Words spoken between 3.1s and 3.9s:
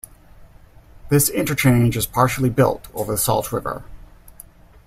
the Salt River.